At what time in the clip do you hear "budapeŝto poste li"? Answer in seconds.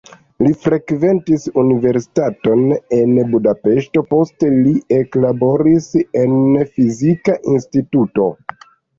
3.33-4.73